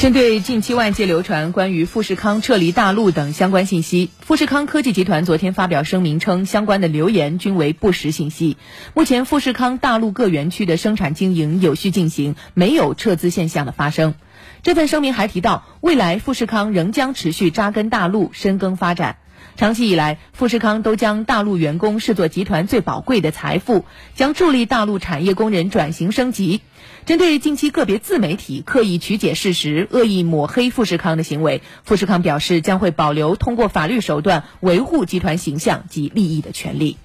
[0.00, 8.56] 针对近期外界流传关于富士康撤离大陆等相关信息，富士康科技集团昨天发表声明称，相关的流言均为不实信息。
[8.94, 14.14] 目前，富士康大陆各园区的生产经营有序进行，没有撤资现象的发生。
[14.62, 19.16] 这份声明还提到，未来富士康仍将持续扎根大陆，深耕发展。
[19.56, 23.84] 长期以来，富士康都将大陆员工视作集团最宝贵的财富，
[24.14, 26.60] 将助力大陆产业工人转型升级。
[27.06, 36.96] 针对近期个别自媒体刻意曲解事实、恶意抹黑富士康的行为，富士康表示将会保留通过法律手段维护集团形象及利益的权利。